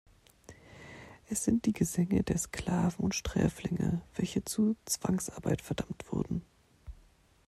[1.29, 6.41] Es sind die Gesänge der Sklaven und Sträflinge, welche zu Zwangsarbeit verdammt wurden.